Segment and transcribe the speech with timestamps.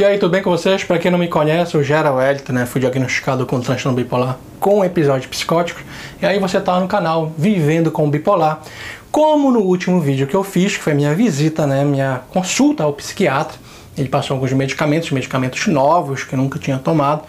[0.00, 0.82] E aí, tudo bem com vocês?
[0.82, 2.64] Para quem não me conhece, eu Gera Wellington, né?
[2.64, 5.82] Fui diagnosticado com transtorno bipolar com episódios psicóticos.
[6.22, 8.62] E aí você tá no canal Vivendo com Bipolar.
[9.10, 11.84] Como no último vídeo que eu fiz, que foi minha visita, né?
[11.84, 13.58] Minha consulta ao psiquiatra.
[13.98, 17.22] Ele passou alguns medicamentos, medicamentos novos que eu nunca tinha tomado.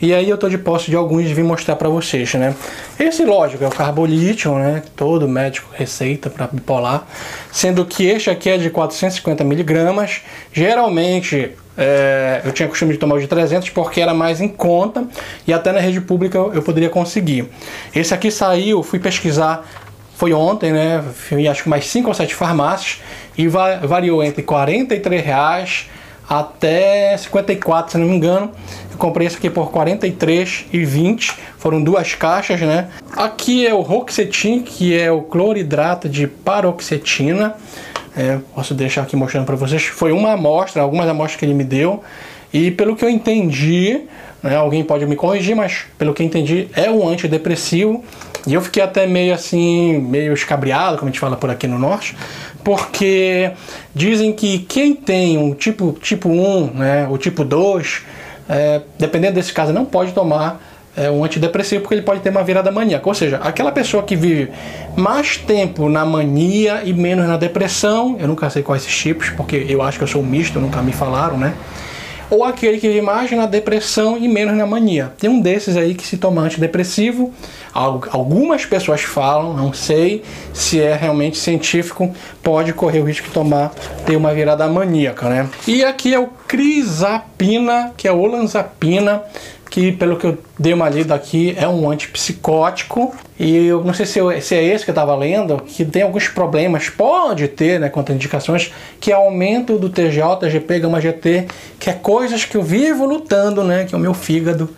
[0.00, 2.54] E aí eu tô de posse de alguns e vim mostrar para vocês, né?
[2.98, 4.82] Esse, lógico, é o carbolítio, né?
[4.96, 7.06] Todo médico receita para bipolar.
[7.52, 10.20] Sendo que este aqui é de 450 miligramas.
[10.52, 15.06] Geralmente é, eu tinha costume de tomar o de 300 porque era mais em conta
[15.46, 17.48] e até na rede pública eu poderia conseguir.
[17.94, 19.64] Esse aqui saiu, fui pesquisar,
[20.16, 21.04] foi ontem, né?
[21.14, 23.00] Fui acho que mais 5 ou 7 farmácias
[23.36, 25.86] e variou entre 43 reais
[26.28, 28.50] até 54, se não me engano.
[28.92, 31.34] Eu comprei esse aqui por 43,20.
[31.58, 32.88] Foram duas caixas, né?
[33.16, 37.54] Aqui é o Roxetin, que é o cloridrato de paroxetina.
[38.16, 39.84] É, posso deixar aqui mostrando para vocês.
[39.84, 42.02] Foi uma amostra, algumas amostras que ele me deu.
[42.52, 44.02] E pelo que eu entendi,
[44.42, 48.04] né, alguém pode me corrigir, mas pelo que eu entendi, é um antidepressivo.
[48.48, 51.78] E eu fiquei até meio assim, meio escabriado, como a gente fala por aqui no
[51.78, 52.16] norte,
[52.64, 53.52] porque
[53.94, 58.02] dizem que quem tem um tipo, tipo 1, né, o tipo 2,
[58.48, 60.60] é, dependendo desse caso, não pode tomar
[60.96, 63.08] é, um antidepressivo porque ele pode ter uma virada maníaca.
[63.08, 64.50] Ou seja, aquela pessoa que vive
[64.96, 69.66] mais tempo na mania e menos na depressão, eu nunca sei quais esses tipos, porque
[69.68, 71.54] eu acho que eu sou misto, nunca me falaram, né?
[72.30, 75.12] Ou aquele que vive mais na depressão e menos na mania.
[75.18, 77.32] Tem um desses aí que se toma antidepressivo.
[77.72, 80.22] Algumas pessoas falam, não sei
[80.52, 82.12] se é realmente científico,
[82.42, 83.72] pode correr o risco de tomar,
[84.04, 85.48] ter uma virada maníaca, né?
[85.66, 89.22] E aqui é o crisapina, que é olanzapina,
[89.70, 93.14] que pelo que eu dei uma lida aqui é um antipsicótico.
[93.38, 96.02] E eu não sei se, eu, se é esse que eu estava lendo, que tem
[96.02, 101.46] alguns problemas, pode ter, né, contraindicações, que é aumento do TGO, TGP, gama GT,
[101.78, 104.68] que é coisas que eu vivo lutando, né, que é o meu fígado,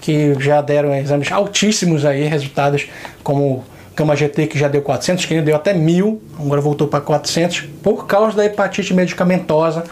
[0.00, 2.86] que já deram exames altíssimos aí, resultados
[3.22, 3.64] como
[3.96, 8.06] Gama GT que já deu 400, que deu até 1000, agora voltou para 400, por
[8.06, 9.84] causa da hepatite medicamentosa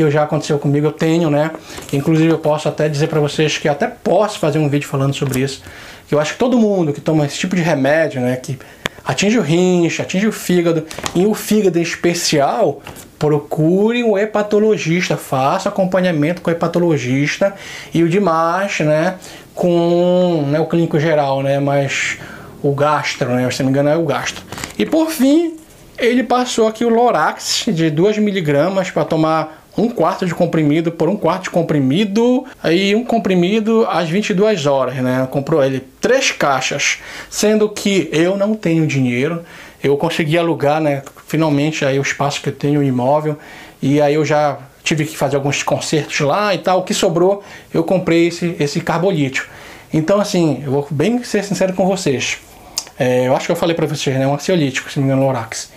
[0.00, 1.50] que já aconteceu comigo, eu tenho, né?
[1.92, 5.40] Inclusive eu posso até dizer para vocês que até posso fazer um vídeo falando sobre
[5.40, 5.62] isso.
[6.08, 8.58] Que eu acho que todo mundo que toma esse tipo de remédio, né, que
[9.04, 12.80] atinge o rins, atinge o fígado, e o fígado em especial,
[13.18, 17.54] procure um hepatologista, faça acompanhamento com o hepatologista
[17.92, 19.16] e o demais, né,
[19.54, 22.16] com né, o clínico geral, né, mas
[22.62, 24.42] o gastro, né, se não me engano é o gastro.
[24.78, 25.58] E por fim,
[25.98, 31.08] ele passou aqui o Lorax de 2 miligramas para tomar um quarto de comprimido por
[31.08, 35.26] um quarto de comprimido, aí um comprimido às 22 horas, né?
[35.30, 36.98] Comprou ele três caixas,
[37.28, 39.44] sendo que eu não tenho dinheiro,
[39.82, 41.02] eu consegui alugar, né?
[41.26, 43.38] Finalmente aí o espaço que eu tenho, o imóvel,
[43.80, 46.80] e aí eu já tive que fazer alguns concertos lá e tal.
[46.80, 47.42] O que sobrou,
[47.72, 49.46] eu comprei esse, esse carbolítio.
[49.92, 52.38] Então, assim, eu vou bem ser sincero com vocês.
[52.98, 54.26] É, eu acho que eu falei para vocês, né?
[54.26, 55.70] Um ansiolítico, se não me engano, Lorax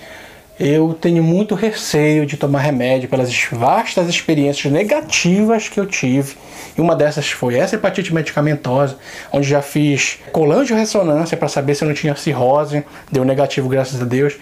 [0.59, 6.35] eu tenho muito receio de tomar remédio pelas vastas experiências negativas que eu tive.
[6.77, 8.97] E uma dessas foi essa hepatite medicamentosa,
[9.31, 14.05] onde já fiz colangio-ressonância para saber se eu não tinha cirrose, deu negativo, graças a
[14.05, 14.35] Deus.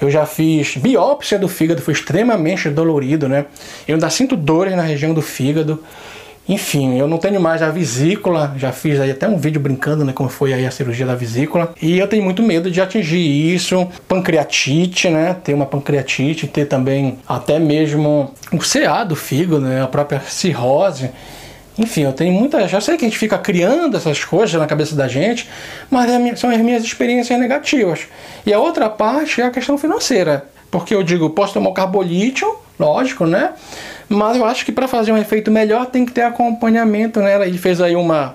[0.00, 3.46] Eu já fiz biópsia do fígado, foi extremamente dolorido, né?
[3.88, 5.82] Eu ainda sinto dores na região do fígado.
[6.48, 10.12] Enfim, eu não tenho mais a vesícula, já fiz aí até um vídeo brincando, né,
[10.12, 11.74] como foi aí a cirurgia da vesícula.
[11.82, 17.18] E eu tenho muito medo de atingir isso, pancreatite, né, ter uma pancreatite, ter também
[17.26, 21.10] até mesmo o CA do fígado, né, a própria cirrose.
[21.78, 22.66] Enfim, eu tenho muita.
[22.68, 25.48] Já sei que a gente fica criando essas coisas na cabeça da gente,
[25.90, 28.06] mas é são as minhas experiências negativas.
[28.46, 30.44] E a outra parte é a questão financeira.
[30.70, 33.50] Porque eu digo, posso tomar o carbolítio, lógico, né?
[34.08, 37.46] Mas eu acho que para fazer um efeito melhor tem que ter acompanhamento, né?
[37.46, 38.34] Ele fez aí uma,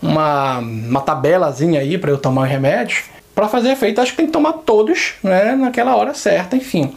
[0.00, 3.02] uma, uma tabelazinha aí para eu tomar o remédio.
[3.34, 5.54] Para fazer efeito, acho que tem que tomar todos, né?
[5.56, 6.96] Naquela hora certa, enfim.